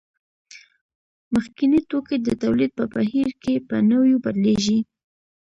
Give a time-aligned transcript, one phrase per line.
[1.33, 4.79] مخکیني توکي د تولید په بهیر کې په نویو بدلېږي